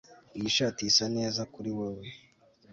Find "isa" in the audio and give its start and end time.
0.89-1.05